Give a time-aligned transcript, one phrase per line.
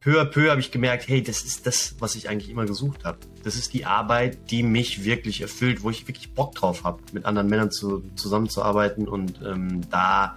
[0.00, 3.04] peu à peu habe ich gemerkt, hey, das ist das, was ich eigentlich immer gesucht
[3.04, 3.18] habe.
[3.42, 7.24] Das ist die Arbeit, die mich wirklich erfüllt, wo ich wirklich Bock drauf habe, mit
[7.24, 10.36] anderen Männern zu, zusammenzuarbeiten und ähm, da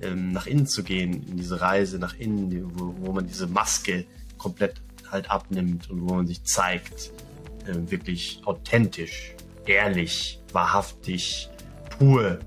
[0.00, 4.04] ähm, nach innen zu gehen, in diese Reise nach innen, wo, wo man diese Maske
[4.36, 4.80] komplett
[5.10, 7.12] halt abnimmt und wo man sich zeigt,
[7.66, 9.34] äh, wirklich authentisch,
[9.66, 11.48] ehrlich, wahrhaftig,
[11.98, 12.38] pur.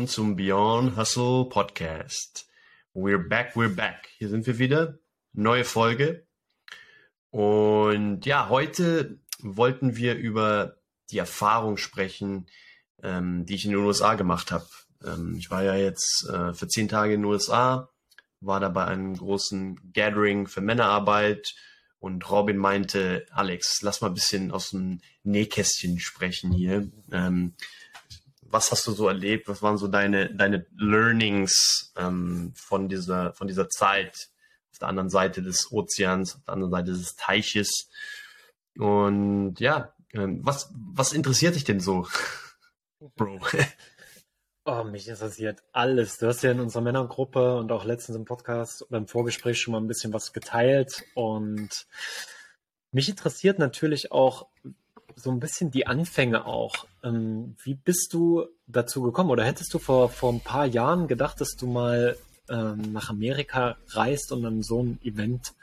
[0.00, 2.48] Willkommen zum Beyond Hustle Podcast.
[2.94, 4.08] We're back, we're back.
[4.16, 4.98] Hier sind wir wieder.
[5.34, 6.26] Neue Folge.
[7.28, 10.78] Und ja, heute wollten wir über
[11.10, 12.46] die Erfahrung sprechen,
[13.02, 14.64] ähm, die ich in den USA gemacht habe.
[15.04, 17.90] Ähm, ich war ja jetzt äh, für zehn Tage in den USA,
[18.40, 21.52] war da bei einem großen Gathering für Männerarbeit
[21.98, 26.90] und Robin meinte, Alex, lass mal ein bisschen aus dem Nähkästchen sprechen hier.
[27.12, 27.54] Ähm,
[28.50, 29.48] was hast du so erlebt?
[29.48, 34.28] Was waren so deine, deine Learnings ähm, von, dieser, von dieser Zeit
[34.72, 37.88] auf der anderen Seite des Ozeans, auf der anderen Seite des Teiches?
[38.76, 42.06] Und ja, ähm, was, was interessiert dich denn so,
[43.16, 43.40] Bro?
[44.66, 46.18] Oh, mich interessiert alles.
[46.18, 49.80] Du hast ja in unserer Männergruppe und auch letztens im Podcast beim Vorgespräch schon mal
[49.80, 51.02] ein bisschen was geteilt.
[51.14, 51.86] Und
[52.92, 54.48] mich interessiert natürlich auch
[55.22, 56.86] so ein bisschen die Anfänge auch.
[57.02, 59.30] Ähm, wie bist du dazu gekommen?
[59.30, 62.16] Oder hättest du vor, vor ein paar Jahren gedacht, dass du mal
[62.48, 65.54] ähm, nach Amerika reist und an so einem Event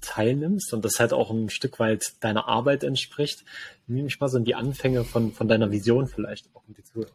[0.00, 3.44] teilnimmst und das halt auch ein Stück weit deiner Arbeit entspricht?
[3.86, 6.84] Nimm mich mal so in die Anfänge von, von deiner Vision vielleicht auch mit die
[6.84, 7.10] Zuhörer.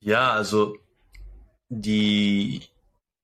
[0.00, 0.76] Ja, also
[1.70, 2.62] die,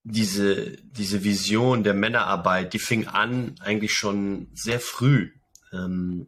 [0.03, 5.31] diese, diese Vision der Männerarbeit, die fing an eigentlich schon sehr früh.
[5.72, 6.26] Ähm,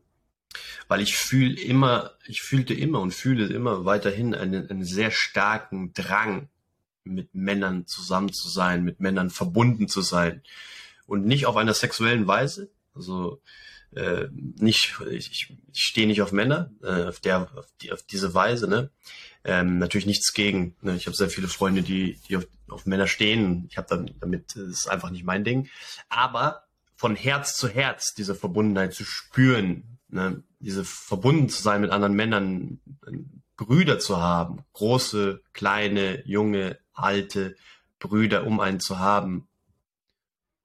[0.89, 5.93] weil ich fühle immer, ich fühlte immer und fühle immer weiterhin einen, einen sehr starken
[5.95, 6.49] Drang,
[7.05, 10.43] mit Männern zusammen zu sein, mit Männern verbunden zu sein.
[11.07, 12.71] Und nicht auf einer sexuellen Weise.
[12.95, 13.41] Also
[13.95, 18.35] äh, nicht, ich, ich stehe nicht auf Männer, äh, auf der, auf, die, auf diese
[18.35, 18.91] Weise, ne?
[19.45, 20.77] Ähm, natürlich nichts gegen.
[20.83, 20.95] Ne?
[20.95, 23.67] Ich habe sehr viele Freunde, die, die auf, auf Männer stehen.
[23.69, 25.69] Ich habe dann damit, das ist einfach nicht mein Ding.
[26.09, 26.63] Aber
[27.03, 30.45] von Herz zu Herz diese Verbundenheit zu spüren, ne?
[30.61, 32.81] diese verbunden zu sein mit anderen Männern,
[33.57, 37.57] Brüder zu haben, große, kleine, junge, alte
[37.99, 39.49] Brüder um einen zu haben,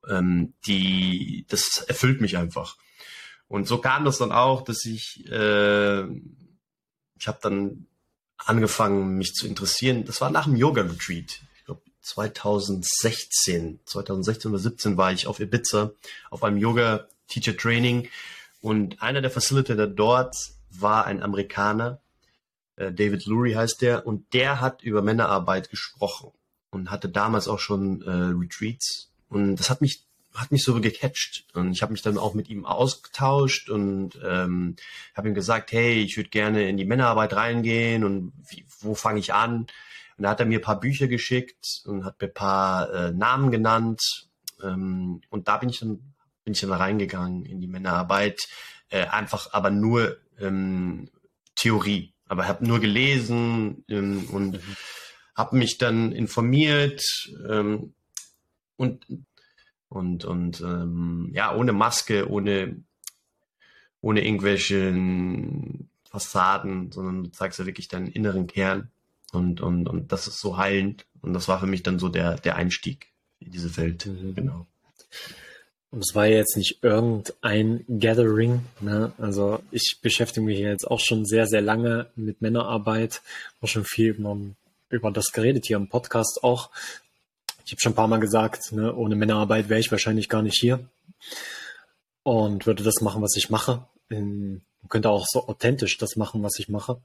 [0.07, 2.77] ähm, die, das erfüllt mich einfach.
[3.47, 7.87] Und so kam das dann auch, dass ich, äh, ich habe dann
[8.37, 10.05] angefangen, mich zu interessieren.
[10.05, 11.31] Das war nach dem Yoga-Retreat.
[11.31, 11.47] Ich glaube
[12.07, 15.91] 2016, 2016 oder 17 war ich auf Ibiza
[16.29, 18.09] auf einem Yoga-Teacher-Training
[18.61, 20.35] und einer der Facilitator dort
[20.71, 21.99] war ein Amerikaner,
[22.77, 26.31] äh, David Lurie heißt der, und der hat über Männerarbeit gesprochen
[26.69, 29.11] und hatte damals auch schon äh, Retreats.
[29.29, 30.03] Und das hat mich
[30.33, 34.75] hat mich so gecatcht und ich habe mich dann auch mit ihm ausgetauscht und ähm,
[35.15, 39.19] habe ihm gesagt, hey, ich würde gerne in die Männerarbeit reingehen und wie, wo fange
[39.19, 39.65] ich an?
[40.17, 43.11] Und da hat er mir ein paar Bücher geschickt und hat mir ein paar äh,
[43.11, 44.27] Namen genannt
[44.63, 46.13] ähm, und da bin ich dann
[46.43, 48.47] bin ich dann reingegangen in die Männerarbeit,
[48.89, 51.09] äh, einfach aber nur ähm,
[51.55, 54.75] Theorie, aber habe nur gelesen ähm, und mhm.
[55.35, 57.03] habe mich dann informiert
[57.49, 57.93] ähm,
[58.77, 59.05] und
[59.89, 62.83] und, und ähm, ja, ohne Maske, ohne,
[64.01, 64.93] ohne irgendwelche
[66.09, 68.91] Fassaden, sondern du zeigst ja wirklich deinen inneren Kern.
[69.33, 71.05] Und, und, und das ist so heilend.
[71.21, 73.07] Und das war für mich dann so der, der Einstieg
[73.39, 74.05] in diese Welt.
[74.05, 74.35] Mhm.
[74.35, 74.67] Genau.
[75.91, 78.61] Und es war jetzt nicht irgendein Gathering.
[78.81, 79.11] Ne?
[79.17, 83.21] Also ich beschäftige mich jetzt auch schon sehr, sehr lange mit Männerarbeit.
[83.61, 84.37] Auch schon viel über,
[84.89, 86.69] über das geredet hier im Podcast auch
[87.67, 90.57] ich habe schon ein paar Mal gesagt, ne, ohne Männerarbeit wäre ich wahrscheinlich gar nicht
[90.57, 90.79] hier
[92.23, 93.85] und würde das machen, was ich mache.
[94.07, 97.01] In, könnte auch so authentisch das machen, was ich mache.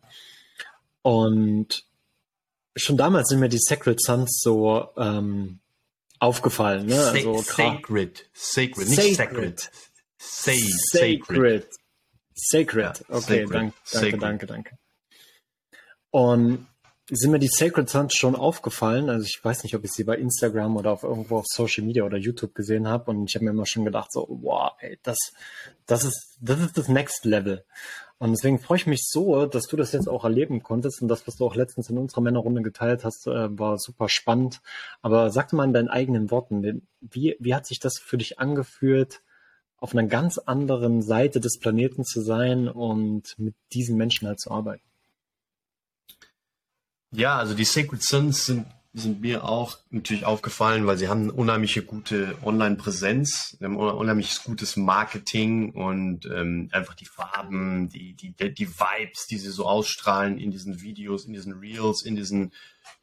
[1.03, 1.85] Und
[2.77, 5.61] schon damals sind mir die Sacred Sons so ähm,
[6.19, 6.87] aufgefallen.
[6.87, 7.05] Ne?
[7.05, 9.71] Also, sacred, sacred, nicht sacred.
[10.19, 11.67] Say, sacred.
[12.35, 13.05] Sacred.
[13.09, 13.53] Okay, sacred.
[13.53, 14.79] Danke, danke, danke, danke.
[16.11, 16.67] Und
[17.11, 19.11] sind mir die Sacred Sons schon aufgefallen.
[19.11, 22.05] Also ich weiß nicht, ob ich sie bei Instagram oder auf irgendwo auf Social Media
[22.05, 23.11] oder YouTube gesehen habe.
[23.11, 25.19] Und ich habe mir immer schon gedacht, so, wow, ey, das,
[25.87, 27.65] das ist, das ist das Next Level.
[28.23, 31.03] Und deswegen freue ich mich so, dass du das jetzt auch erleben konntest.
[31.03, 34.61] Und das, was du auch letztens in unserer Männerrunde geteilt hast, äh, war super spannend.
[35.01, 39.23] Aber sag mal in deinen eigenen Worten, wie, wie hat sich das für dich angefühlt,
[39.77, 44.53] auf einer ganz anderen Seite des Planeten zu sein und mit diesen Menschen halt zu
[44.53, 44.85] arbeiten?
[47.11, 51.33] Ja, also die Sacred Sons sind, sind mir auch natürlich aufgefallen, weil sie haben eine
[51.33, 58.33] unheimliche gute Online-Präsenz, sie haben unheimlich gutes Marketing und ähm, einfach die Farben, die, die,
[58.33, 62.53] die Vibes, die sie so ausstrahlen in diesen Videos, in diesen Reels, in diesen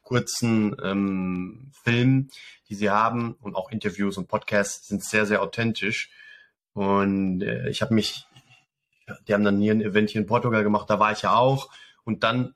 [0.02, 2.30] kurzen ähm, Filmen,
[2.68, 6.10] die sie haben und auch Interviews und Podcasts sind sehr, sehr authentisch.
[6.72, 8.26] Und äh, ich habe mich,
[9.26, 11.68] die haben dann hier ein Event hier in Portugal gemacht, da war ich ja auch.
[12.04, 12.54] Und dann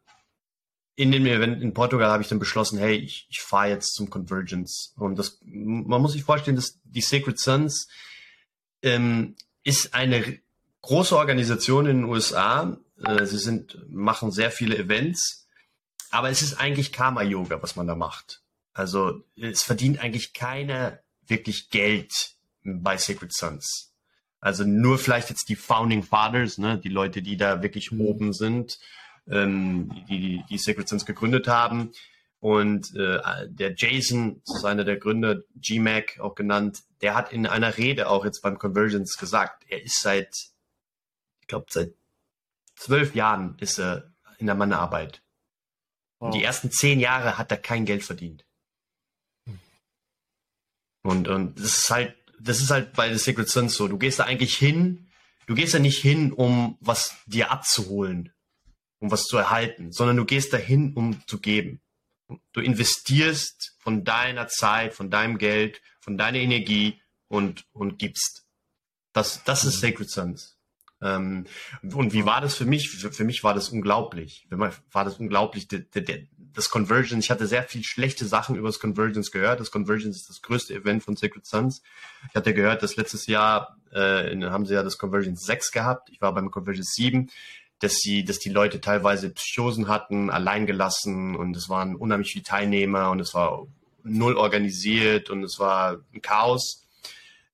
[0.97, 4.11] in dem Event in Portugal habe ich dann beschlossen, hey, ich, ich fahre jetzt zum
[4.11, 4.93] Convergence.
[4.97, 7.89] Und das, man muss sich vorstellen, dass die Sacred Sons
[8.83, 10.39] ähm, ist eine
[10.83, 12.77] große Organisation in den USA.
[13.05, 15.49] Äh, sie sind, machen sehr viele Events,
[16.11, 18.43] aber es ist eigentlich Karma-Yoga, was man da macht.
[18.73, 23.93] Also es verdient eigentlich keiner wirklich Geld bei Sacred Sons.
[24.41, 28.01] Also nur vielleicht jetzt die Founding Fathers, ne, die Leute, die da wirklich mhm.
[28.03, 28.79] oben sind
[29.29, 31.93] ähm, die, die Secret Sins gegründet haben.
[32.41, 37.47] Und äh, der Jason, das ist einer der Gründer, GMAC auch genannt, der hat in
[37.47, 40.35] einer Rede auch jetzt beim Convergence gesagt, er ist seit,
[41.41, 41.95] ich glaube, seit
[42.77, 45.23] zwölf Jahren ist er in der Mannarbeit.
[46.19, 46.27] Wow.
[46.27, 48.45] Und die ersten zehn Jahre hat er kein Geld verdient.
[51.03, 53.89] Und, und das ist halt, das ist halt bei The Secret Sins so.
[53.89, 55.09] Du gehst da eigentlich hin,
[55.47, 58.34] du gehst da nicht hin, um was dir abzuholen,
[59.05, 61.83] um was zu erhalten, sondern du gehst dahin, um zu geben.
[62.55, 68.47] Du investierst von deiner Zeit, von deinem Geld, von deiner Energie und, und gibst.
[69.13, 69.89] Das, das ist mhm.
[69.89, 70.57] Sacred Sons.
[71.03, 71.45] Ähm,
[71.83, 72.89] und wie war das für mich?
[72.89, 74.47] Für, für mich war das unglaublich.
[74.49, 75.69] Für mich war das unglaublich.
[75.69, 79.61] Der, der, das Convergence, ich hatte sehr viel schlechte Sachen über das Convergence gehört.
[79.61, 81.83] Das Convergence ist das größte Event von Sacred Sons.
[82.31, 86.09] Ich hatte gehört, dass letztes Jahr äh, haben sie ja das Convergence 6 gehabt.
[86.09, 87.29] Ich war beim Convergence 7
[87.85, 93.11] dass sie, dass die Leute teilweise Psychosen hatten, alleingelassen und es waren unheimlich viele Teilnehmer
[93.11, 93.67] und es war
[94.03, 96.87] null organisiert und es war ein Chaos.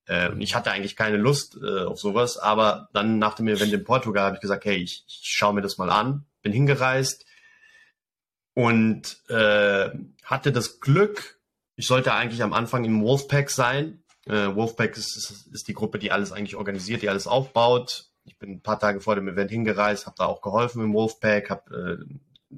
[0.06, 3.82] Äh, ich hatte eigentlich keine Lust äh, auf sowas, aber dann nach dem Event in
[3.82, 7.26] Portugal habe ich gesagt, hey, ich, ich schaue mir das mal an, bin hingereist
[8.54, 9.90] und äh,
[10.22, 11.40] hatte das Glück,
[11.74, 14.04] ich sollte eigentlich am Anfang im Wolfpack sein.
[14.26, 18.38] Äh, Wolfpack ist, ist, ist die Gruppe, die alles eigentlich organisiert, die alles aufbaut ich
[18.38, 22.00] bin ein paar Tage vor dem Event hingereist, habe da auch geholfen im Wolfpack, habe
[22.08, 22.54] äh,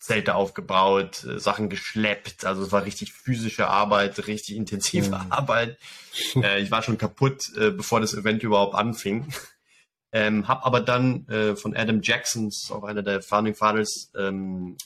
[0.00, 2.44] Zelte aufgebaut, äh, Sachen geschleppt.
[2.44, 5.30] Also es war richtig physische Arbeit, richtig intensive mhm.
[5.30, 5.78] Arbeit.
[6.34, 9.32] Äh, ich war schon kaputt, äh, bevor das Event überhaupt anfing.
[10.12, 14.76] Ähm, habe aber dann äh, von Adam Jacksons, auch einer der Founding Fathers, ähm,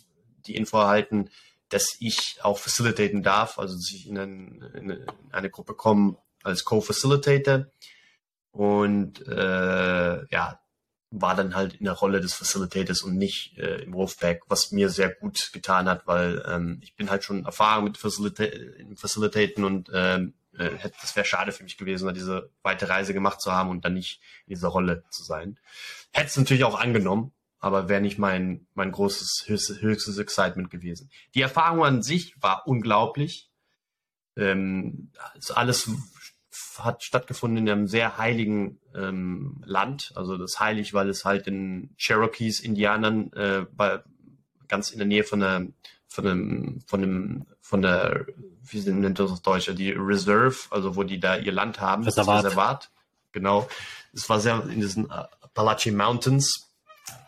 [0.46, 1.31] die Info erhalten,
[1.69, 6.64] dass ich auch facilitaten darf, also dass ich in, ein, in eine Gruppe komme als
[6.64, 7.66] Co-Facilitator
[8.52, 10.61] und äh, ja,
[11.11, 14.88] war dann halt in der Rolle des Facilitators und nicht äh, im Wolfpack, was mir
[14.88, 18.44] sehr gut getan hat, weil ähm, ich bin halt schon erfahren mit Facilita
[18.94, 20.70] Facilitaten und ähm, äh,
[21.00, 24.20] das wäre schade für mich gewesen, diese weite Reise gemacht zu haben und dann nicht
[24.47, 25.59] in dieser Rolle zu sein.
[26.12, 31.11] Hätte es natürlich auch angenommen, aber wäre nicht mein, mein großes, höchstes, höchstes Excitement gewesen.
[31.35, 33.50] Die Erfahrung an sich war unglaublich.
[34.37, 35.11] Ähm,
[35.54, 35.90] alles
[36.78, 40.12] hat stattgefunden in einem sehr heiligen ähm, Land.
[40.14, 44.02] Also das heilig, weil es halt in Cherokees, Indianern, äh, bei,
[44.68, 45.66] ganz in der Nähe von der,
[46.06, 48.26] von dem, von dem, von der,
[48.62, 52.04] wie nennt das auf Deutsch, die Reserve, also wo die da ihr Land haben.
[52.04, 52.44] Reservat.
[52.44, 52.90] Reservat.
[53.32, 53.68] Genau.
[54.12, 56.72] Es war sehr in diesen Appalachian Mountains.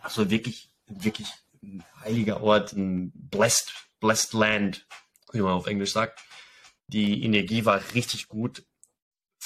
[0.01, 1.27] Also wirklich, wirklich
[1.61, 4.85] ein heiliger Ort, ein blessed, blessed land,
[5.31, 6.19] wie man auf Englisch sagt.
[6.87, 8.63] Die Energie war richtig gut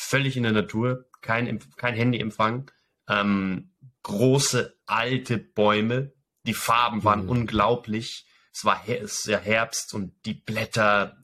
[0.07, 2.71] völlig in der Natur, kein, kein Handyempfang,
[3.09, 3.71] ähm,
[4.03, 7.29] große alte Bäume, die Farben waren mhm.
[7.29, 8.25] unglaublich.
[8.53, 11.17] Es war her es ja Herbst und die Blätter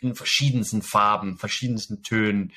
[0.00, 2.52] in verschiedensten Farben, verschiedensten Tönen,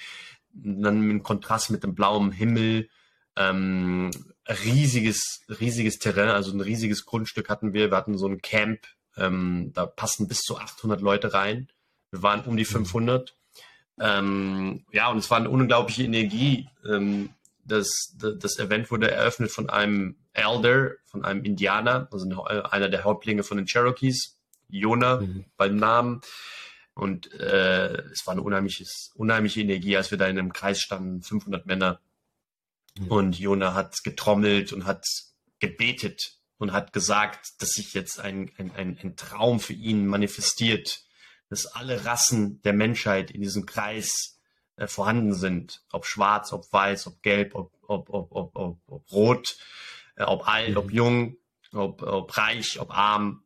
[0.52, 2.90] dann im Kontrast mit dem blauen Himmel.
[3.36, 4.10] Ähm,
[4.48, 7.92] riesiges, riesiges Terrain, also ein riesiges Grundstück hatten wir.
[7.92, 11.70] Wir hatten so ein Camp, ähm, da passen bis zu 800 Leute rein.
[12.10, 13.38] Wir waren um die 500
[14.00, 16.70] ähm, ja, und es war eine unglaubliche Energie.
[16.88, 17.30] Ähm,
[17.66, 23.44] das, das Event wurde eröffnet von einem Elder, von einem Indianer, also einer der Hauptlinge
[23.44, 24.38] von den Cherokees,
[24.70, 25.46] Jona mhm.
[25.58, 26.22] beim Namen.
[26.94, 31.22] Und äh, es war eine unheimliches, unheimliche Energie, als wir da in einem Kreis standen,
[31.22, 32.00] 500 Männer.
[32.98, 33.08] Mhm.
[33.08, 35.06] Und Jona hat getrommelt und hat
[35.60, 41.02] gebetet und hat gesagt, dass sich jetzt ein, ein, ein, ein Traum für ihn manifestiert,
[41.50, 44.40] dass alle Rassen der Menschheit in diesem Kreis
[44.76, 49.12] äh, vorhanden sind, ob schwarz, ob weiß, ob gelb, ob, ob, ob, ob, ob, ob
[49.12, 49.58] rot,
[50.16, 50.78] äh, ob alt, mhm.
[50.78, 51.38] ob jung,
[51.74, 53.44] ob, ob reich, ob arm.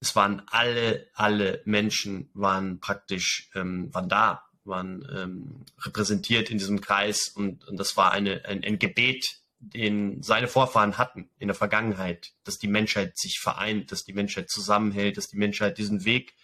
[0.00, 6.80] Es waren alle, alle Menschen waren praktisch, ähm, waren da, waren ähm, repräsentiert in diesem
[6.80, 11.54] Kreis und, und das war eine, ein, ein Gebet, den seine Vorfahren hatten in der
[11.54, 16.34] Vergangenheit, dass die Menschheit sich vereint, dass die Menschheit zusammenhält, dass die Menschheit diesen Weg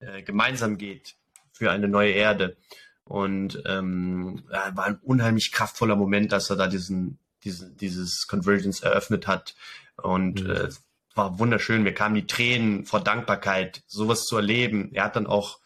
[0.00, 1.16] äh, gemeinsam geht
[1.52, 2.56] für eine neue Erde.
[3.04, 9.26] Und ähm, war ein unheimlich kraftvoller Moment, dass er da diesen, diesen dieses Convergence eröffnet
[9.26, 9.54] hat.
[9.96, 10.50] Und mhm.
[10.50, 10.68] äh,
[11.14, 11.82] war wunderschön.
[11.82, 14.90] Mir kamen die Tränen vor Dankbarkeit, sowas zu erleben.
[14.92, 15.60] Er hat dann auch,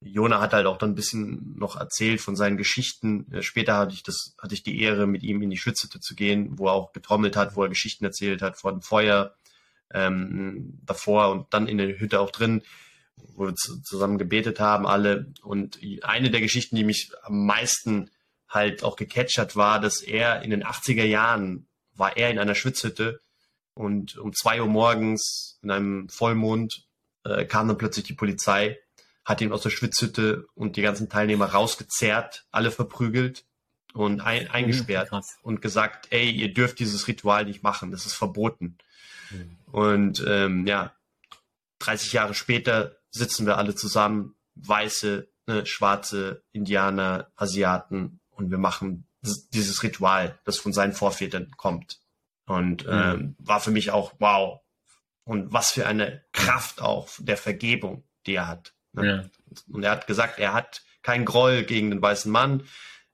[0.00, 3.30] Jona hat halt auch dann ein bisschen noch erzählt von seinen Geschichten.
[3.32, 6.14] Äh, später hatte ich das, hatte ich die Ehre, mit ihm in die Schützete zu
[6.14, 9.34] gehen, wo er auch getrommelt hat, wo er Geschichten erzählt hat vor dem Feuer
[9.92, 12.62] ähm, davor und dann in der Hütte auch drin
[13.34, 15.32] wo wir zusammen gebetet haben, alle.
[15.42, 18.10] Und eine der Geschichten, die mich am meisten
[18.48, 22.54] halt auch gecatcht hat, war, dass er in den 80er Jahren war er in einer
[22.54, 23.20] Schwitzhütte
[23.74, 26.86] und um zwei Uhr morgens in einem Vollmond
[27.24, 28.78] äh, kam dann plötzlich die Polizei,
[29.24, 33.44] hat ihn aus der Schwitzhütte und die ganzen Teilnehmer rausgezerrt, alle verprügelt
[33.92, 38.06] und ein, mhm, eingesperrt mhm, und gesagt, ey, ihr dürft dieses Ritual nicht machen, das
[38.06, 38.78] ist verboten.
[39.30, 39.56] Mhm.
[39.72, 40.94] Und ähm, ja,
[41.80, 49.06] 30 Jahre später sitzen wir alle zusammen, weiße, ne, schwarze, Indianer, Asiaten und wir machen
[49.52, 52.00] dieses Ritual, das von seinen Vorvätern kommt.
[52.46, 52.92] Und mhm.
[52.92, 54.60] ähm, war für mich auch wow.
[55.24, 58.74] Und was für eine Kraft auch der Vergebung, die er hat.
[58.92, 59.06] Ne?
[59.06, 59.64] Ja.
[59.68, 62.64] Und er hat gesagt, er hat keinen Groll gegen den weißen Mann.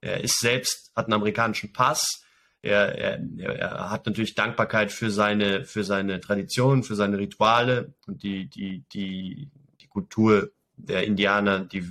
[0.00, 2.24] Er ist selbst, hat einen amerikanischen Pass.
[2.60, 8.22] Er, er, er hat natürlich Dankbarkeit für seine, für seine Tradition, für seine Rituale und
[8.22, 9.50] die, die, die,
[9.92, 11.90] Kultur der Indianer, die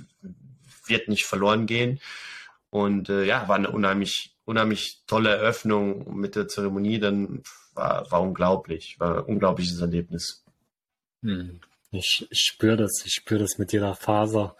[0.86, 2.00] wird nicht verloren gehen.
[2.70, 6.98] Und äh, ja, war eine unheimlich, unheimlich tolle Eröffnung mit der Zeremonie.
[6.98, 7.42] Dann
[7.74, 10.44] war, war unglaublich, war ein unglaubliches Erlebnis.
[11.22, 11.60] Hm.
[11.90, 14.56] Ich, ich spüre das, ich spüre das mit jeder Faser.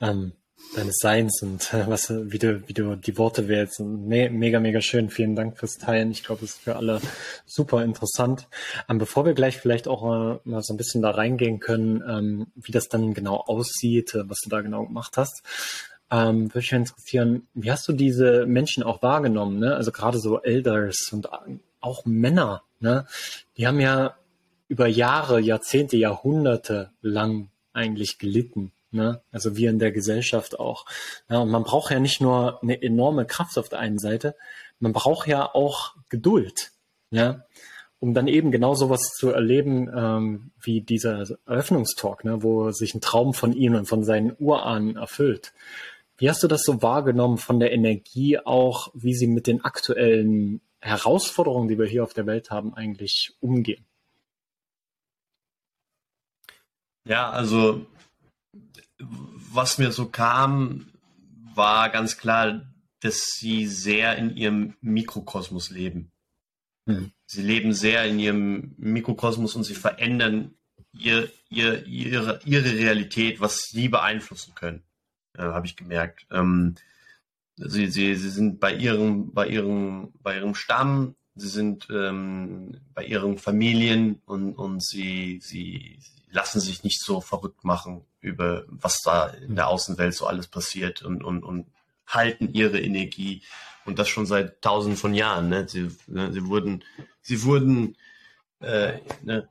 [0.00, 0.32] Ähm,
[0.76, 3.80] deines Seins und äh, was, wie du, wie du die Worte wählst.
[3.80, 5.10] Me mega, mega schön.
[5.10, 6.10] Vielen Dank fürs Teilen.
[6.10, 7.00] Ich glaube, es ist für alle
[7.46, 8.48] super interessant.
[8.88, 12.46] Ähm, bevor wir gleich vielleicht auch äh, mal so ein bisschen da reingehen können, ähm,
[12.54, 15.42] wie das dann genau aussieht, äh, was du da genau gemacht hast,
[16.10, 19.58] ähm, würde mich interessieren, wie hast du diese Menschen auch wahrgenommen?
[19.58, 19.74] Ne?
[19.74, 21.28] Also gerade so Elders und
[21.80, 23.06] auch Männer, ne?
[23.56, 24.16] die haben ja
[24.68, 29.22] über Jahre, Jahrzehnte, Jahrhunderte lang eigentlich gelitten Ne?
[29.30, 30.84] Also wir in der Gesellschaft auch.
[31.28, 34.34] Ja, und man braucht ja nicht nur eine enorme Kraft auf der einen Seite,
[34.80, 36.72] man braucht ja auch Geduld,
[37.10, 37.44] ja,
[38.00, 43.02] um dann eben genau sowas zu erleben ähm, wie dieser Eröffnungstalk, ne, wo sich ein
[43.02, 45.52] Traum von ihm und von seinen Urahnen erfüllt.
[46.16, 50.60] Wie hast du das so wahrgenommen von der Energie auch, wie sie mit den aktuellen
[50.80, 53.84] Herausforderungen, die wir hier auf der Welt haben, eigentlich umgehen?
[57.04, 57.86] Ja, also
[59.52, 60.86] was mir so kam,
[61.54, 62.62] war ganz klar,
[63.00, 66.10] dass sie sehr in ihrem Mikrokosmos leben.
[66.86, 67.12] Mhm.
[67.26, 70.54] Sie leben sehr in ihrem Mikrokosmos und sie verändern
[70.92, 74.82] ihr, ihr, ihre, ihre Realität, was sie beeinflussen können,
[75.36, 76.26] äh, habe ich gemerkt.
[76.30, 76.74] Ähm,
[77.56, 83.04] sie, sie, sie sind bei ihrem, bei ihrem, bei ihrem Stamm, sie sind ähm, bei
[83.04, 85.98] ihren Familien und, und sie, sie,
[86.30, 91.02] lassen sich nicht so verrückt machen über was da in der Außenwelt so alles passiert
[91.02, 91.66] und, und, und
[92.06, 93.42] halten ihre Energie
[93.84, 95.48] und das schon seit tausenden von Jahren.
[95.48, 95.68] Ne?
[95.68, 96.84] Sie, ne, sie wurden,
[97.22, 97.96] sie wurden,
[98.60, 99.48] äh, ne,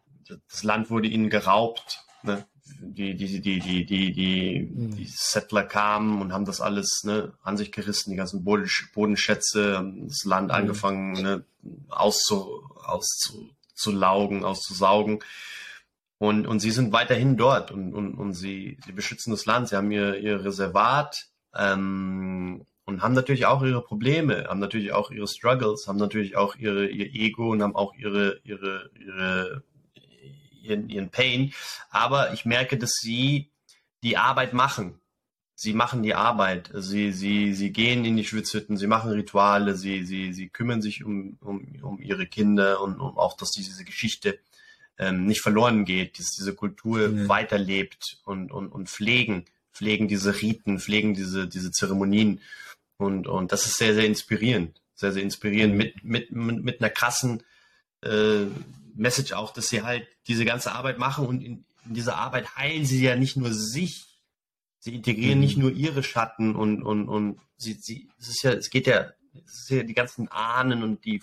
[0.48, 2.05] das Land wurde ihnen geraubt.
[2.24, 2.46] Ne?
[2.81, 4.96] Die, die, die, die, die, die, mhm.
[4.96, 10.24] die Settler kamen und haben das alles ne, an sich gerissen, die ganzen Bodenschätze, das
[10.24, 10.53] Land mhm.
[10.53, 11.46] angefangen ne,
[11.89, 15.20] auszu, auszulaugen, auszusaugen.
[16.18, 19.70] Und, und sie sind weiterhin dort und, und, und sie, sie beschützen das Land.
[19.70, 25.12] Sie haben ihr, ihr Reservat ähm, und haben natürlich auch ihre Probleme, haben natürlich auch
[25.12, 29.63] ihre Struggles, haben natürlich auch ihre, ihr Ego und haben auch ihre, ihre, ihre,
[30.62, 31.54] ihren, ihren Pain.
[31.89, 33.51] Aber ich merke, dass sie
[34.04, 35.00] die Arbeit machen.
[35.62, 36.72] Sie machen die Arbeit.
[36.74, 41.04] Sie, sie, sie gehen in die Schwitzhütten, sie machen Rituale, sie, sie, sie kümmern sich
[41.04, 44.39] um, um, um ihre Kinder und um auch, dass diese Geschichte
[44.98, 47.28] ähm, nicht verloren geht, dass diese Kultur mhm.
[47.28, 52.39] weiterlebt und, und, und pflegen, pflegen diese Riten, pflegen diese, diese Zeremonien.
[52.96, 54.80] Und, und das ist sehr, sehr inspirierend.
[54.96, 57.44] Sehr, sehr inspirierend mit, mit, mit, mit einer krassen
[58.01, 58.46] äh,
[58.96, 62.86] Message auch, dass sie halt diese ganze Arbeit machen und in, in dieser Arbeit heilen
[62.86, 64.06] sie ja nicht nur sich,
[64.80, 65.46] sie integrieren mhm.
[65.46, 69.12] nicht nur ihre Schatten und, und, und sie, sie, es ist ja, es geht ja,
[69.46, 71.22] es ist ja die ganzen Ahnen und die,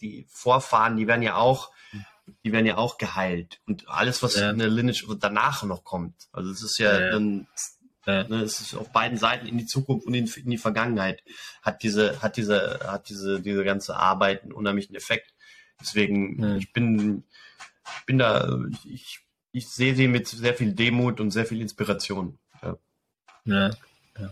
[0.00, 1.70] die Vorfahren, die werden ja auch
[2.44, 3.60] die werden ja auch geheilt.
[3.66, 4.50] Und alles, was ja.
[4.50, 6.28] in der Lineage danach noch kommt.
[6.32, 7.10] Also es ist ja, ja.
[7.10, 7.46] dann,
[8.06, 8.24] ja.
[8.24, 11.22] Ne, es ist auf beiden Seiten in die Zukunft und in, in, die Vergangenheit
[11.62, 15.34] hat diese, hat diese, hat diese, diese ganze Arbeit einen unheimlichen Effekt.
[15.80, 16.56] Deswegen, ja.
[16.56, 17.24] ich bin,
[18.06, 19.20] bin da, ich,
[19.52, 22.38] ich sehe sie mit sehr viel Demut und sehr viel Inspiration.
[23.48, 23.70] Ja.
[24.18, 24.30] ja.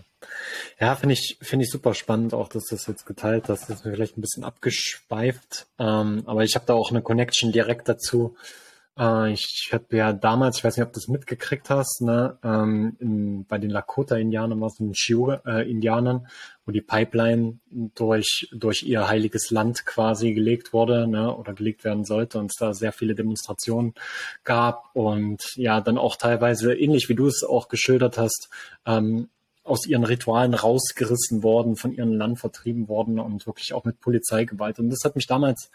[0.81, 3.69] Ja, finde ich, finde ich super spannend, auch dass das jetzt geteilt hast.
[3.69, 5.67] Das ist mir vielleicht ein bisschen abgeschweift.
[5.79, 8.37] Ähm, aber ich habe da auch eine Connection direkt dazu.
[8.99, 12.97] Äh, ich habe ja damals, ich weiß nicht, ob du das mitgekriegt hast, ne, ähm,
[12.99, 16.29] in, bei den Lakota-Indianern es in den Chiura-Indianern,
[16.65, 22.05] wo die Pipeline durch, durch ihr heiliges Land quasi gelegt wurde, ne, oder gelegt werden
[22.05, 23.95] sollte und es da sehr viele Demonstrationen
[24.45, 28.49] gab und ja, dann auch teilweise ähnlich wie du es auch geschildert hast,
[28.87, 29.29] ähm,
[29.63, 34.79] aus ihren Ritualen rausgerissen worden, von ihrem Land vertrieben worden und wirklich auch mit Polizeigewalt.
[34.79, 35.71] Und das hat mich damals,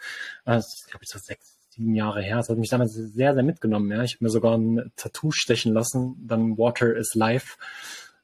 [0.46, 3.90] äh, glaube ich, so sechs, sieben Jahre her, das hat mich damals sehr, sehr mitgenommen.
[3.90, 4.02] Ja.
[4.02, 7.56] Ich habe mir sogar ein Tattoo stechen lassen, dann Water is Life,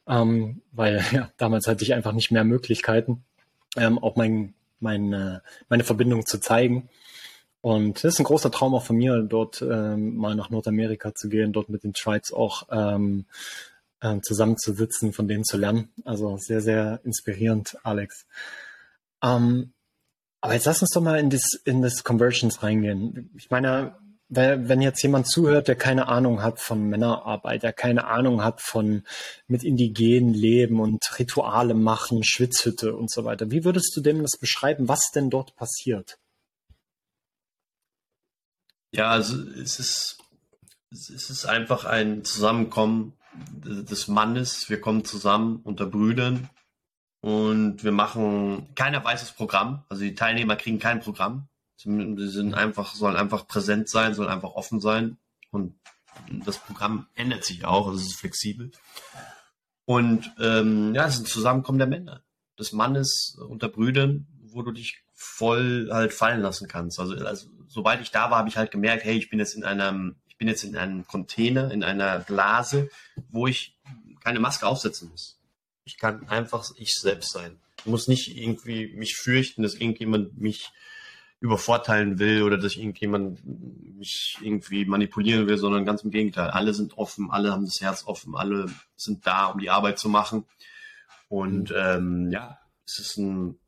[0.06, 3.24] ähm, weil ja, damals hatte ich einfach nicht mehr Möglichkeiten,
[3.76, 6.88] ähm, auch mein, mein, äh, meine Verbindung zu zeigen.
[7.60, 11.28] Und das ist ein großer Traum auch von mir, dort ähm, mal nach Nordamerika zu
[11.28, 13.24] gehen, dort mit den Tribes auch ähm,
[14.00, 15.88] äh, zusammenzusitzen, von denen zu lernen.
[16.04, 18.26] Also sehr, sehr inspirierend, Alex.
[19.22, 19.72] Ähm,
[20.40, 23.30] aber jetzt lass uns doch mal in das, in das Conversions reingehen.
[23.36, 23.96] Ich meine,
[24.28, 29.04] wenn jetzt jemand zuhört, der keine Ahnung hat von Männerarbeit, der keine Ahnung hat von
[29.46, 34.36] mit indigenen Leben und Rituale machen, Schwitzhütte und so weiter, wie würdest du dem das
[34.38, 36.18] beschreiben, was denn dort passiert?
[38.92, 40.18] Ja, also es ist,
[40.90, 44.68] es ist einfach ein Zusammenkommen des Mannes.
[44.68, 46.50] Wir kommen zusammen unter Brüdern
[47.28, 49.84] und wir machen keiner weißes Programm.
[49.90, 51.46] Also die Teilnehmer kriegen kein Programm.
[51.76, 51.90] Sie
[52.30, 55.18] sind einfach, sollen einfach präsent sein, sollen einfach offen sein
[55.50, 55.78] und
[56.30, 58.70] das Programm ändert sich auch, also es ist flexibel.
[59.84, 62.22] Und ähm, ja, es ist ein Zusammenkommen der Männer,
[62.58, 66.98] des Mannes unter Brüdern, wo du dich voll halt fallen lassen kannst.
[66.98, 69.64] Also, also sobald ich da war, habe ich halt gemerkt, hey, ich bin jetzt in
[69.64, 72.88] einem ich bin jetzt in einem Container, in einer Blase,
[73.28, 73.76] wo ich
[74.24, 75.37] keine Maske aufsetzen muss.
[75.88, 77.58] Ich kann einfach ich selbst sein.
[77.78, 80.70] Ich muss nicht irgendwie mich fürchten, dass irgendjemand mich
[81.40, 83.40] übervorteilen will oder dass irgendjemand
[83.96, 86.50] mich irgendwie manipulieren will, sondern ganz im Gegenteil.
[86.50, 90.10] Alle sind offen, alle haben das Herz offen, alle sind da, um die Arbeit zu
[90.10, 90.44] machen.
[91.28, 91.76] Und mhm.
[91.76, 93.58] ähm, ja, es ist ein,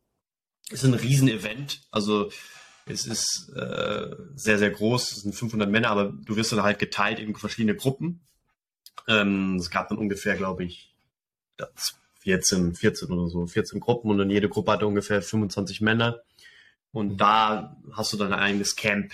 [0.68, 1.80] es ist ein Riesenevent.
[1.90, 2.30] Also
[2.84, 6.78] es ist äh, sehr, sehr groß, es sind 500 Männer, aber du wirst dann halt
[6.78, 8.20] geteilt in verschiedene Gruppen.
[9.08, 10.94] Ähm, es gab dann ungefähr, glaube ich,
[12.20, 16.20] 14, 14 oder so, 14 Gruppen und dann jede Gruppe hatte ungefähr 25 Männer.
[16.92, 17.16] Und mhm.
[17.16, 19.12] da hast du dann ein eigenes Camp.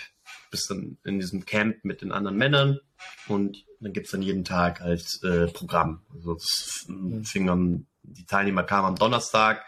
[0.51, 2.79] Bist dann in diesem Camp mit den anderen Männern
[3.27, 6.01] und dann gibt's dann jeden Tag als äh, Programm.
[6.13, 7.23] Also das mhm.
[7.23, 9.63] fing am, die Teilnehmer kamen am Donnerstag.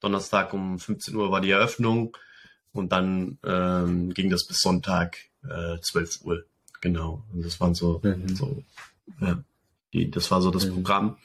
[0.00, 2.16] Donnerstag um 15 Uhr war die Eröffnung
[2.72, 6.44] und dann ähm, ging das bis Sonntag äh, 12 Uhr.
[6.80, 7.24] Genau.
[7.32, 8.34] Und das waren so, mhm.
[8.34, 8.62] so
[9.20, 9.42] ja,
[9.92, 10.74] die, das war so das mhm.
[10.74, 11.16] Programm.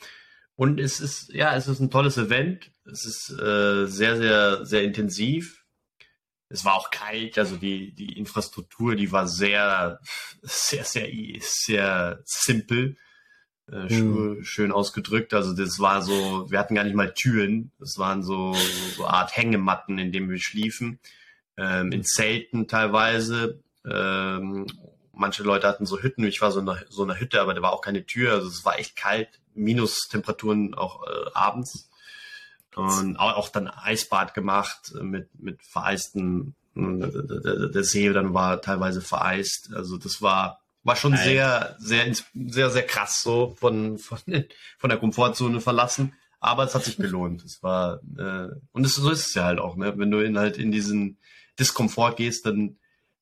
[0.56, 2.72] Und es ist, ja, es ist ein tolles Event.
[2.86, 5.66] Es ist äh, sehr, sehr, sehr intensiv.
[6.48, 10.00] Es war auch kalt, also die, die Infrastruktur, die war sehr,
[10.42, 11.10] sehr, sehr,
[11.42, 12.98] sehr simpel.
[13.72, 14.44] Äh, mhm.
[14.44, 15.34] schön ausgedrückt.
[15.34, 17.72] Also das war so, wir hatten gar nicht mal Türen.
[17.80, 21.00] Das waren so, so, so Art Hängematten, in denen wir schliefen
[21.58, 23.64] ähm, in Zelten teilweise.
[23.86, 24.68] Ähm,
[25.14, 27.62] manche Leute hatten so Hütten, ich war so in einer, so einer Hütte, aber da
[27.62, 31.90] war auch keine Tür, also es war echt kalt, Minustemperaturen auch äh, abends.
[32.76, 39.70] Und auch, dann Eisbad gemacht mit, mit vereisten, der, der, See dann war teilweise vereist.
[39.74, 44.20] Also das war, war schon sehr, sehr, sehr, sehr krass so von, von,
[44.78, 46.16] von der Komfortzone verlassen.
[46.42, 47.46] Aber es hat sich gelohnt.
[47.46, 49.98] Es war, äh, und es, so ist es ja halt auch, ne?
[49.98, 51.18] Wenn du in halt in diesen,
[51.60, 52.78] Diskomfort gehst, dann,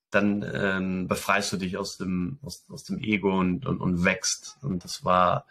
[0.09, 4.57] dann ähm, befreist du dich aus dem, aus, aus dem Ego und, und, und wächst.
[4.61, 5.45] Und das war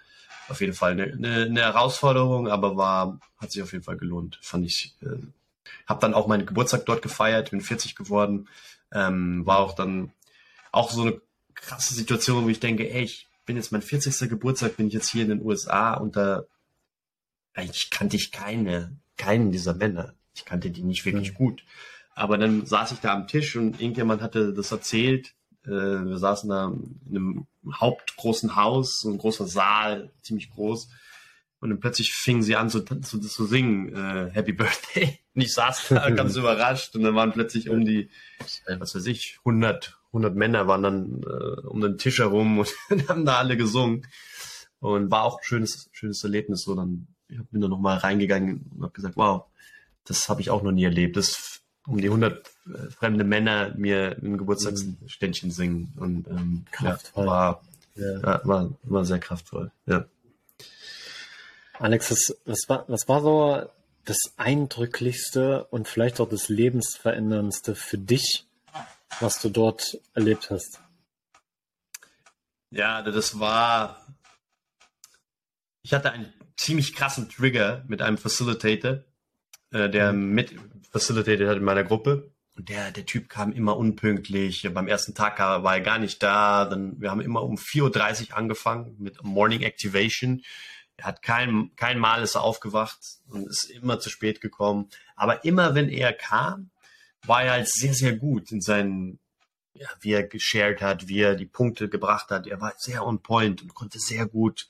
[0.48, 4.38] auf jeden Fall eine, eine, eine Herausforderung, aber war, hat sich auf jeden Fall gelohnt,
[4.42, 4.94] fand ich.
[5.02, 5.18] Äh,
[5.87, 8.48] habe dann auch meinen Geburtstag dort gefeiert, bin 40 geworden,
[8.92, 10.12] ähm, war auch dann
[10.70, 11.20] auch so eine
[11.55, 14.28] krasse Situationen, wo ich denke, ey, ich bin jetzt mein 40.
[14.28, 16.44] Geburtstag, bin ich jetzt hier in den USA und da
[17.55, 20.14] eigentlich kannte ich keine, keinen dieser Männer.
[20.35, 21.37] Ich kannte die nicht wirklich mhm.
[21.37, 21.64] gut.
[22.14, 25.35] Aber dann saß ich da am Tisch und irgendjemand hatte das erzählt.
[25.64, 26.72] Äh, wir saßen da
[27.09, 30.88] in einem hauptgroßen Haus, so ein großer Saal, ziemlich groß.
[31.61, 35.20] Und dann plötzlich fingen sie an zu, zu, zu singen, äh, Happy Birthday.
[35.35, 38.11] Und ich saß da ganz überrascht und dann waren plötzlich um die,
[38.66, 42.75] was weiß ich, 100, 100 Männer waren dann äh, um den Tisch herum und
[43.09, 44.07] haben da alle gesungen.
[44.81, 46.64] Und war auch ein schönes, schönes Erlebnis.
[46.64, 49.44] So dann, ich bin da nochmal reingegangen und habe gesagt, wow,
[50.05, 51.16] das habe ich auch noch nie erlebt.
[51.16, 55.92] Das um die 100 äh, fremde Männer mir ein Geburtstagsständchen singen.
[55.97, 57.25] Und ähm, kraftvoll.
[57.25, 57.62] Ja, war.
[57.95, 59.71] Ja, war, war sehr kraftvoll.
[59.87, 60.07] Ja.
[61.79, 63.68] Alex, was, was, war, was war so
[64.05, 68.47] das Eindrücklichste und vielleicht auch das Lebensveränderndste für dich,
[69.21, 70.81] was du dort erlebt hast?
[72.71, 74.07] Ja, das war.
[75.83, 79.05] Ich hatte einen ziemlich krassen Trigger mit einem Facilitator,
[79.72, 80.35] äh, der mhm.
[80.35, 80.54] mit
[80.90, 82.30] facilitated hat in meiner Gruppe.
[82.56, 84.68] Und der, der Typ kam immer unpünktlich.
[84.74, 86.66] Beim ersten Tag war er gar nicht da.
[86.66, 90.42] Dann, wir haben immer um 4.30 Uhr angefangen mit Morning Activation.
[90.96, 94.90] Er hat kein, kein Mal ist er aufgewacht und ist immer zu spät gekommen.
[95.16, 96.70] Aber immer wenn er kam,
[97.24, 99.18] war er halt sehr, sehr gut in seinen,
[99.72, 102.46] ja, wie er geshared hat, wie er die Punkte gebracht hat.
[102.46, 104.68] Er war sehr on point und konnte sehr gut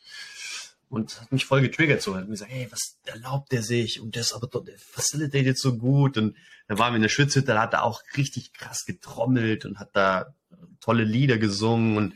[0.93, 2.15] und hat mich voll getriggert so.
[2.15, 4.01] Hat mir gesagt, hey, was erlaubt der sich?
[4.01, 6.19] Und der ist aber der facilitated so gut.
[6.19, 6.37] Und
[6.69, 9.97] dann waren wir in der Schwitzhütte, da hat er auch richtig krass getrommelt und hat
[9.97, 10.35] da
[10.81, 11.97] tolle Lieder gesungen.
[11.97, 12.15] Und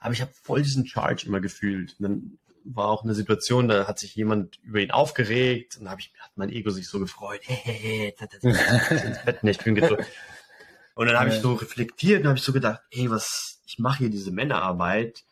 [0.00, 1.96] aber ich habe voll diesen Charge immer gefühlt.
[1.98, 5.90] Und dann war auch eine Situation, da hat sich jemand über ihn aufgeregt und da
[5.90, 7.42] hab ich, hat mein Ego sich so gefreut.
[7.44, 10.06] Hey, ins Bett nicht, bin gedrückt.
[10.94, 13.98] Und dann habe ich so reflektiert und habe ich so gedacht, hey, was, ich mache
[13.98, 15.24] hier diese Männerarbeit.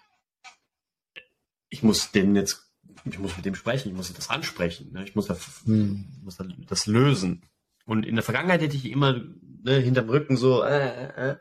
[1.71, 2.66] Ich muss den jetzt,
[3.05, 5.05] ich muss mit dem sprechen, ich muss das ansprechen, ne?
[5.05, 6.07] ich muss das, hm.
[6.23, 7.43] muss das lösen.
[7.85, 9.21] Und in der Vergangenheit hätte ich immer
[9.63, 11.37] ne, hinterm Rücken so, äh, äh, äh.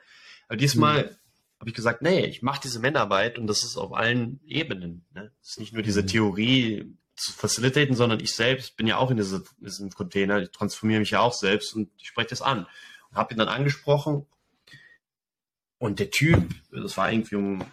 [0.47, 1.15] aber diesmal hm
[1.59, 5.05] habe ich gesagt, nee, ich mache diese Männerarbeit und das ist auf allen Ebenen.
[5.13, 5.31] Ne?
[5.39, 6.07] Das ist nicht nur diese mhm.
[6.07, 10.99] Theorie zu facilitaten, sondern ich selbst bin ja auch in diese, diesem Container, ich transformiere
[10.99, 12.67] mich ja auch selbst und ich spreche das an.
[13.09, 14.25] Und habe ihn dann angesprochen
[15.77, 17.63] und der Typ, das war irgendwie um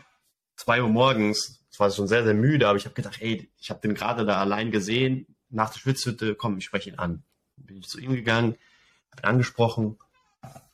[0.56, 3.70] zwei Uhr morgens, das war schon sehr, sehr müde, aber ich habe gedacht, ey, ich
[3.70, 7.24] habe den gerade da allein gesehen, nach der Schwitzhütte, komm, ich spreche ihn an.
[7.56, 8.56] Dann bin ich zu ihm gegangen,
[9.10, 9.98] habe ihn angesprochen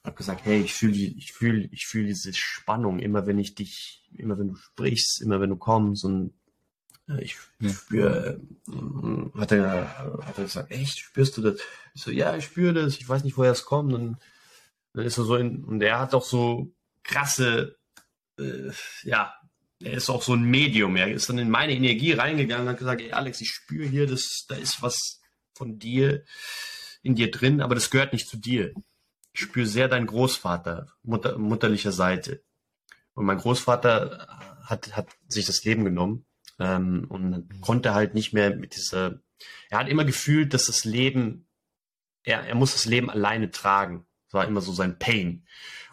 [0.08, 4.04] habe gesagt, hey, ich fühle ich fühl, ich fühl diese Spannung, immer wenn ich dich,
[4.16, 6.32] immer wenn du sprichst, immer wenn du kommst und
[7.08, 11.60] äh, ich spüre, äh, hat er, hat er gesagt, echt, spürst du das?
[11.94, 13.92] Ich so, ja, ich spüre das, ich weiß nicht, woher es kommt.
[13.92, 14.16] Und
[14.94, 17.76] dann ist er so in, und er hat auch so krasse,
[18.38, 18.70] äh,
[19.02, 19.34] ja,
[19.80, 20.96] er ist auch so ein Medium.
[20.96, 24.06] Er ist dann in meine Energie reingegangen und hat gesagt, ey Alex, ich spüre hier,
[24.06, 25.20] dass da ist was
[25.54, 26.24] von dir
[27.02, 28.72] in dir drin, aber das gehört nicht zu dir
[29.38, 32.42] ich spüre sehr deinen Großvater, Mutter, mutterlicher Seite.
[33.14, 34.26] Und mein Großvater
[34.64, 36.26] hat, hat sich das Leben genommen
[36.58, 39.20] ähm, und konnte halt nicht mehr mit dieser.
[39.70, 41.46] Er hat immer gefühlt, dass das Leben,
[42.24, 44.06] er, er muss das Leben alleine tragen.
[44.26, 45.46] Das war immer so sein Pain.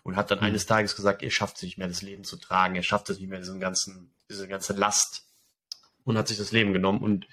[0.05, 0.45] Und hat dann mhm.
[0.45, 2.75] eines Tages gesagt, er schafft es nicht mehr, das Leben zu tragen.
[2.75, 5.25] Er schafft es nicht mehr, diesen ganzen, diese ganze Last.
[6.03, 6.99] Und hat sich das Leben genommen.
[7.01, 7.27] Und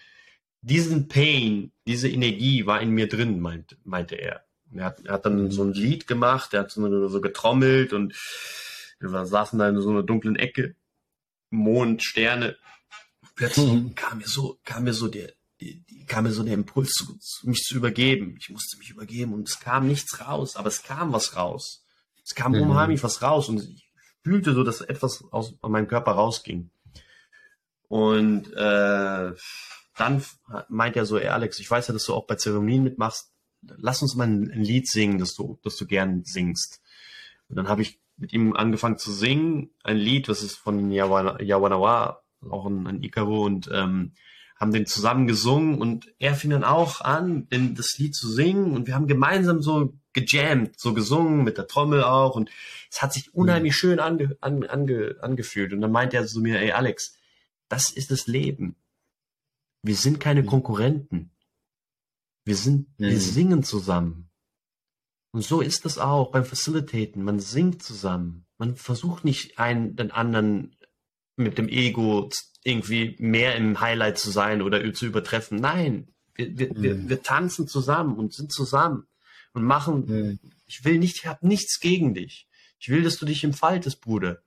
[0.62, 4.46] diesen Pain, diese Energie war in mir drin, meint, meinte er.
[4.74, 8.14] Er hat, er hat dann so ein Lied gemacht, er hat so, so getrommelt und
[9.00, 10.74] wir saßen da in so einer dunklen Ecke,
[11.50, 12.56] Mond, Sterne.
[13.34, 13.94] Plötzlich mhm.
[13.94, 15.34] kam mir so, kam mir so der,
[16.06, 17.04] kam mir so der Impuls,
[17.42, 18.38] mich zu übergeben.
[18.40, 21.84] Ich musste mich übergeben und es kam nichts raus, aber es kam was raus.
[22.24, 22.70] Es kam mhm.
[22.70, 23.90] unheimlich was raus und ich
[24.22, 26.70] fühlte so, dass etwas aus meinem Körper rausging.
[27.88, 29.32] Und äh,
[29.96, 30.24] dann
[30.68, 33.32] meint er so, ey Alex, ich weiß ja, dass du auch bei Zeremonien mitmachst
[33.62, 36.80] lass uns mal ein, ein, Lied singen, das du, das du gern singst.
[37.48, 42.22] Und dann habe ich mit ihm angefangen zu singen, ein Lied, das ist von Yawanawa,
[42.50, 44.12] auch ein, ein Icaro und ähm,
[44.58, 48.74] haben den zusammen gesungen und er fing dann auch an, denn das Lied zu singen
[48.76, 52.50] und wir haben gemeinsam so gejammt, so gesungen, mit der Trommel auch und
[52.90, 53.76] es hat sich unheimlich mhm.
[53.76, 57.16] schön ange, an, ange, angefühlt und dann meinte er zu mir, ey Alex,
[57.68, 58.76] das ist das Leben.
[59.82, 60.46] Wir sind keine mhm.
[60.46, 61.30] Konkurrenten.
[62.44, 63.06] Wir sind, mhm.
[63.06, 64.28] wir singen zusammen.
[65.32, 67.24] Und so ist es auch beim Facilitaten.
[67.24, 68.44] Man singt zusammen.
[68.58, 70.76] Man versucht nicht einen den anderen
[71.36, 72.28] mit dem Ego
[72.62, 75.58] irgendwie mehr im Highlight zu sein oder zu übertreffen.
[75.58, 76.82] Nein, wir, wir, mhm.
[76.82, 79.06] wir, wir tanzen zusammen und sind zusammen
[79.52, 80.06] und machen.
[80.06, 80.38] Mhm.
[80.66, 82.48] Ich will nicht, ich habe nichts gegen dich.
[82.78, 84.42] Ich will, dass du dich entfaltest, Bruder.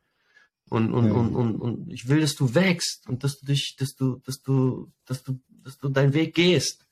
[0.70, 1.14] Und, und, ja.
[1.14, 4.42] und, und, und ich will, dass du wächst und dass du dich, dass du, dass
[4.42, 6.86] du, dass du, dass du deinen Weg gehst.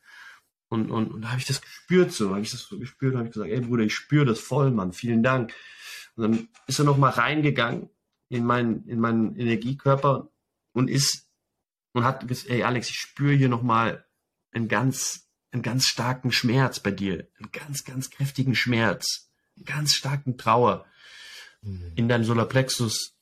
[0.70, 3.28] Und, und, und da habe ich das gespürt so, habe ich das so gespürt, habe
[3.28, 5.54] ich gesagt, ey Bruder, ich spüre das voll, Mann, vielen Dank.
[6.16, 7.90] Und dann ist er nochmal reingegangen
[8.30, 10.30] in meinen, in meinen Energiekörper
[10.72, 11.28] und ist
[11.94, 14.06] und hat gesagt, ey Alex, ich spüre hier nochmal
[14.52, 19.94] einen ganz, einen ganz starken Schmerz bei dir, einen ganz, ganz kräftigen Schmerz, einen ganz
[19.94, 20.86] starken Trauer
[21.62, 21.92] mhm.
[21.96, 23.14] in deinem Solarplexus.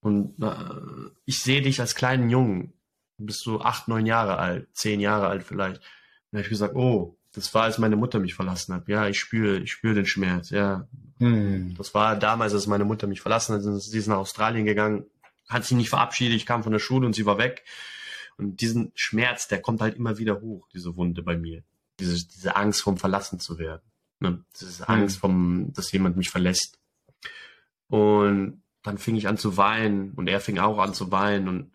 [0.00, 2.72] Und äh, ich sehe dich als kleinen Jungen,
[3.18, 5.76] du bist so acht, neun Jahre alt, zehn Jahre alt vielleicht.
[5.76, 8.88] Und dann habe ich gesagt, oh, das war, als meine Mutter mich verlassen hat.
[8.88, 10.50] Ja, ich spüre, ich spüre den Schmerz.
[10.50, 11.74] Ja, hm.
[11.76, 13.62] das war damals, als meine Mutter mich verlassen hat.
[13.62, 15.04] Sie ist nach Australien gegangen,
[15.48, 16.36] hat sich nicht verabschiedet.
[16.36, 17.64] Ich kam von der Schule und sie war weg.
[18.40, 21.62] Und diesen Schmerz, der kommt halt immer wieder hoch, diese Wunde bei mir.
[21.98, 23.82] Diese, diese Angst vom Verlassen zu werden.
[24.18, 24.42] Ne?
[24.58, 24.94] Diese hm.
[24.94, 26.78] Angst vom, dass jemand mich verlässt.
[27.88, 31.72] Und dann fing ich an zu weinen und er fing auch an zu weinen und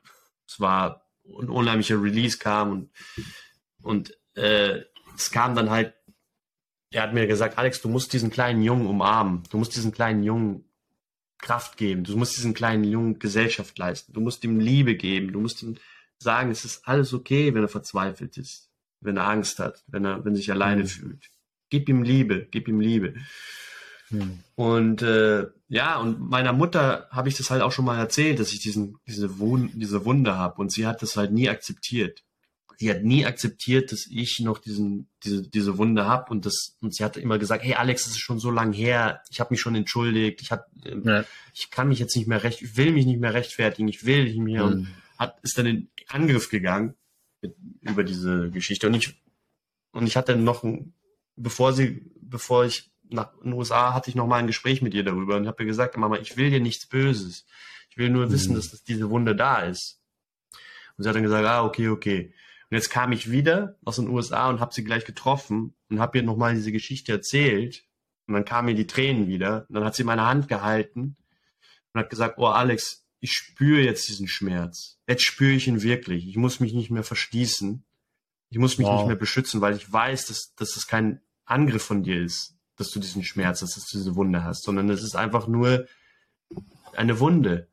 [0.47, 2.89] es war ein unheimlicher Release kam und,
[3.83, 4.81] und äh,
[5.15, 5.93] es kam dann halt,
[6.89, 10.23] er hat mir gesagt, Alex, du musst diesen kleinen Jungen umarmen, du musst diesen kleinen
[10.23, 10.65] Jungen
[11.37, 15.41] Kraft geben, du musst diesen kleinen Jungen Gesellschaft leisten, du musst ihm Liebe geben, du
[15.41, 15.77] musst ihm
[16.19, 18.69] sagen, es ist alles okay, wenn er verzweifelt ist,
[19.01, 20.87] wenn er Angst hat, wenn er, wenn er sich alleine mhm.
[20.87, 21.29] fühlt.
[21.69, 23.15] Gib ihm Liebe, gib ihm Liebe.
[24.09, 24.39] Mhm.
[24.55, 28.53] Und äh, ja, und meiner Mutter habe ich das halt auch schon mal erzählt, dass
[28.53, 32.23] ich diesen, diese, Wund, diese Wunde habe und sie hat das halt nie akzeptiert
[32.77, 36.93] sie hat nie akzeptiert, dass ich noch diesen, diese, diese Wunde habe und das und
[36.93, 39.61] sie hat immer gesagt, hey Alex, das ist schon so lang her, ich habe mich
[39.61, 41.23] schon entschuldigt, ich hab, ähm, ja.
[41.53, 44.25] ich kann mich jetzt nicht mehr recht, ich will mich nicht mehr rechtfertigen, ich will
[44.25, 44.71] nicht mehr mhm.
[44.71, 46.95] und hat ist dann in Angriff gegangen
[47.41, 49.21] mit, über diese Geschichte und ich
[49.91, 50.93] und ich hatte noch ein,
[51.35, 55.03] bevor sie bevor ich nach den USA hatte ich noch mal ein Gespräch mit ihr
[55.03, 57.45] darüber und habe ihr gesagt, Mama, ich will dir nichts Böses,
[57.89, 58.55] ich will nur wissen, mhm.
[58.55, 60.01] dass, dass diese Wunde da ist.
[60.97, 62.33] Und sie hat dann gesagt, ah okay okay
[62.69, 66.17] und jetzt kam ich wieder aus den USA und habe sie gleich getroffen und habe
[66.17, 67.83] ihr nochmal diese Geschichte erzählt.
[68.27, 69.65] Und dann kamen mir die Tränen wieder.
[69.69, 71.15] Und dann hat sie meine Hand gehalten
[71.93, 74.99] und hat gesagt, oh Alex, ich spüre jetzt diesen Schmerz.
[75.07, 76.27] Jetzt spüre ich ihn wirklich.
[76.27, 77.83] Ich muss mich nicht mehr verschließen.
[78.51, 78.99] Ich muss mich wow.
[78.99, 82.91] nicht mehr beschützen, weil ich weiß, dass, dass es kein Angriff von dir ist, dass
[82.91, 85.87] du diesen Schmerz hast, dass du diese Wunde hast, sondern es ist einfach nur
[86.95, 87.67] eine Wunde.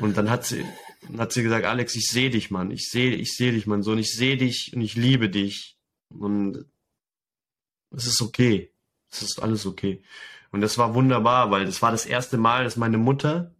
[0.00, 0.64] Und dann hat sie,
[1.02, 2.70] dann hat sie gesagt, Alex, ich sehe dich, Mann.
[2.70, 3.98] Ich sehe, ich sehe dich, mein Sohn.
[3.98, 5.76] Ich sehe dich und ich liebe dich.
[6.10, 6.64] Und
[7.90, 8.70] es ist okay.
[9.10, 10.00] Es ist alles okay.
[10.52, 13.53] Und das war wunderbar, weil das war das erste Mal, dass meine Mutter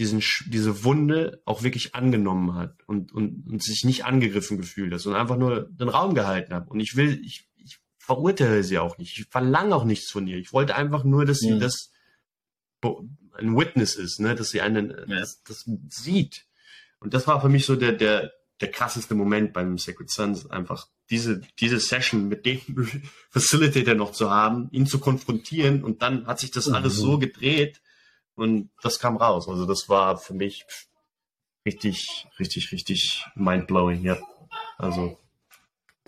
[0.00, 5.00] diesen, diese Wunde auch wirklich angenommen hat und, und, und sich nicht angegriffen gefühlt hat,
[5.00, 6.68] sondern einfach nur den Raum gehalten hat.
[6.68, 9.16] Und ich will, ich, ich verurteile sie auch nicht.
[9.18, 10.38] Ich verlange auch nichts von ihr.
[10.38, 11.58] Ich wollte einfach nur, dass sie ja.
[11.58, 11.92] das
[13.34, 15.20] ein Witness ist, ne, dass sie einen ja.
[15.20, 16.46] das, das sieht
[17.00, 20.86] und das war für mich so der, der, der krasseste Moment beim Sacred Sons, einfach
[21.08, 22.60] diese, diese Session mit dem
[23.30, 26.74] Facilitator noch zu haben, ihn zu konfrontieren und dann hat sich das mhm.
[26.74, 27.80] alles so gedreht
[28.36, 29.48] und das kam raus.
[29.48, 30.66] Also das war für mich
[31.66, 34.18] richtig, richtig, richtig mindblowing, ja.
[34.78, 35.18] Also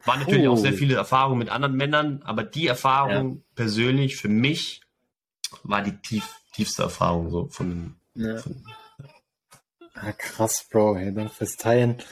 [0.04, 0.52] war natürlich oh.
[0.52, 3.42] auch sehr viele Erfahrungen mit anderen Männern, aber die Erfahrung ja.
[3.54, 4.80] persönlich für mich
[5.62, 8.38] war die tief, tiefste Erfahrung so von, ja.
[8.38, 8.64] von
[9.94, 10.96] Ah, krass, Bro.
[10.96, 12.02] Hey, danke fürs Teilen.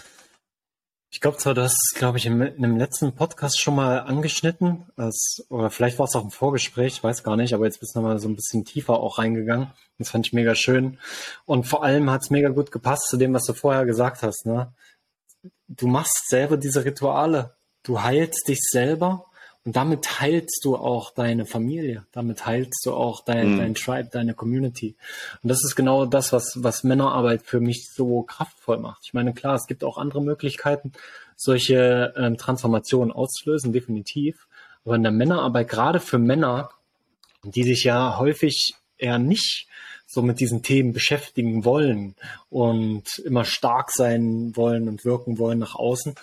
[1.12, 4.86] Ich glaube zwar, es, glaube ich, in, in einem letzten Podcast schon mal angeschnitten.
[4.96, 8.00] Als, oder vielleicht war es auch im Vorgespräch, weiß gar nicht, aber jetzt bist du
[8.00, 9.72] nochmal so ein bisschen tiefer auch reingegangen.
[9.98, 10.98] Das fand ich mega schön.
[11.46, 14.46] Und vor allem hat es mega gut gepasst zu dem, was du vorher gesagt hast.
[14.46, 14.72] Ne?
[15.66, 17.56] Du machst selber diese Rituale.
[17.82, 19.26] Du heilst dich selber
[19.64, 23.58] und damit heilst du auch deine Familie, damit heilst du auch dein, mhm.
[23.58, 24.96] dein Tribe, deine Community.
[25.42, 29.02] Und das ist genau das, was, was Männerarbeit für mich so kraftvoll macht.
[29.04, 30.92] Ich meine, klar, es gibt auch andere Möglichkeiten,
[31.36, 34.48] solche ähm, Transformationen auszulösen, definitiv.
[34.84, 36.70] Aber in der Männerarbeit, gerade für Männer,
[37.44, 39.66] die sich ja häufig eher nicht
[40.06, 42.16] so mit diesen Themen beschäftigen wollen
[42.48, 46.14] und immer stark sein wollen und wirken wollen nach außen,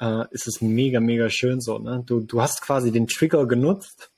[0.00, 1.78] äh, ist es mega, mega schön so.
[1.78, 2.02] Ne?
[2.06, 4.10] Du, du hast quasi den Trigger genutzt,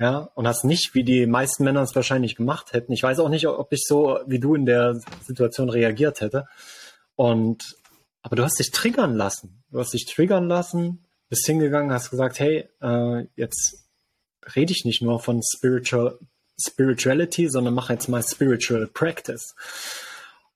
[0.00, 2.92] ja, und hast nicht, wie die meisten Männer es wahrscheinlich gemacht hätten.
[2.92, 6.46] Ich weiß auch nicht, ob ich so wie du in der Situation reagiert hätte.
[7.16, 7.76] Und
[8.22, 9.62] aber du hast dich triggern lassen.
[9.70, 13.88] Du hast dich triggern lassen, bist hingegangen, hast gesagt, hey, äh, jetzt
[14.54, 16.18] rede ich nicht nur von Spiritual
[16.60, 19.54] Spirituality, sondern mache jetzt mal Spiritual Practice.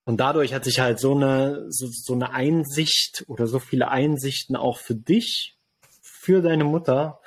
[0.04, 4.56] Und dadurch hat sich halt so eine, so, so eine Einsicht oder so viele Einsichten
[4.56, 5.56] auch für dich,
[6.00, 7.20] für deine Mutter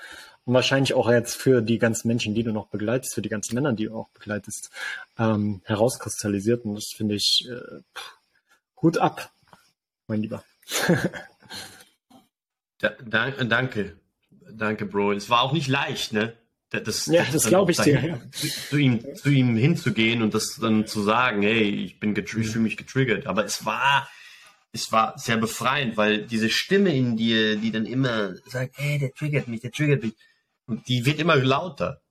[0.45, 3.55] und wahrscheinlich auch jetzt für die ganzen Menschen, die du noch begleitest, für die ganzen
[3.55, 4.71] Männer, die du auch begleitest,
[5.17, 6.65] ähm, herauskristallisiert.
[6.65, 7.81] Und das finde ich äh,
[8.81, 9.31] Hut ab,
[10.07, 10.43] mein Lieber.
[12.77, 13.97] da, danke,
[14.51, 15.13] danke, Bro.
[15.13, 16.37] Es war auch nicht leicht, ne?
[16.71, 18.03] Das, ja, das glaube ich dir.
[18.05, 18.21] Ja.
[18.31, 22.59] Zu, ihm, zu ihm hinzugehen und das dann zu sagen, hey, ich bin ich fühle
[22.59, 23.27] mich getriggert.
[23.27, 24.09] Aber es war,
[24.73, 29.13] es war sehr befreiend, weil diese Stimme in dir, die dann immer sagt, hey, der
[29.13, 30.13] triggert mich, der triggert mich,
[30.65, 32.01] und die wird immer lauter.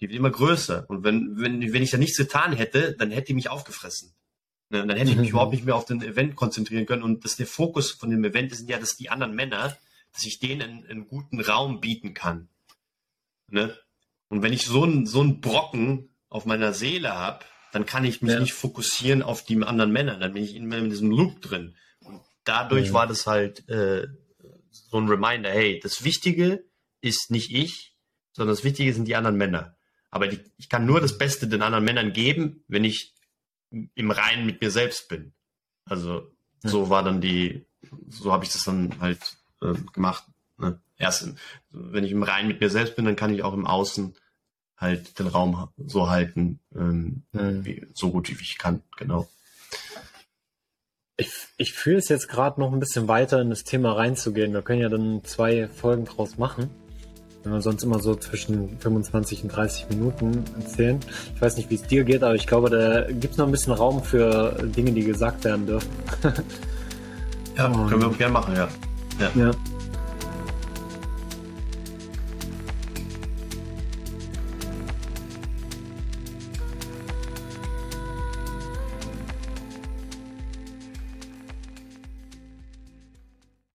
[0.00, 0.86] Die wird immer größer.
[0.88, 4.14] Und wenn, wenn, wenn ich da nichts getan hätte, dann hätte die mich aufgefressen.
[4.70, 4.82] Ne?
[4.82, 5.30] Und dann hätte ich mich mhm.
[5.34, 7.02] überhaupt nicht mehr auf den Event konzentrieren können.
[7.02, 9.76] Und das, der Fokus von dem Event ist ja, dass die anderen Männer,
[10.12, 12.48] dass ich denen einen, einen guten Raum bieten kann.
[13.48, 13.78] Ne?
[14.32, 18.22] Und wenn ich so einen, so einen Brocken auf meiner Seele habe, dann kann ich
[18.22, 18.40] mich ja.
[18.40, 20.18] nicht fokussieren auf die anderen Männer.
[20.18, 21.76] Dann bin ich immer in diesem Loop drin.
[22.00, 22.92] Und dadurch ja.
[22.94, 24.08] war das halt äh,
[24.70, 26.64] so ein Reminder, hey, das Wichtige
[27.02, 27.94] ist nicht ich,
[28.32, 29.76] sondern das Wichtige sind die anderen Männer.
[30.10, 33.12] Aber die, ich kann nur das Beste den anderen Männern geben, wenn ich
[33.94, 35.34] im Reinen mit mir selbst bin.
[35.84, 37.66] Also so war dann die,
[38.08, 40.24] so habe ich das dann halt äh, gemacht.
[40.56, 40.80] Ne?
[40.96, 41.34] Erst,
[41.68, 44.16] wenn ich im Reinen mit mir selbst bin, dann kann ich auch im Außen
[44.76, 47.64] halt den Raum so halten, ähm, mhm.
[47.64, 49.28] wie, so gut wie ich kann, genau.
[51.16, 54.52] Ich, ich fühle es jetzt gerade noch ein bisschen weiter in das Thema reinzugehen.
[54.52, 56.70] Wir können ja dann zwei Folgen draus machen.
[57.42, 61.00] Wenn wir sonst immer so zwischen 25 und 30 Minuten erzählen.
[61.34, 63.52] Ich weiß nicht, wie es dir geht, aber ich glaube, da gibt es noch ein
[63.52, 65.90] bisschen Raum für Dinge, die gesagt werden dürfen.
[67.56, 68.68] ja, können wir gerne machen, ja.
[69.20, 69.30] ja.
[69.34, 69.50] ja.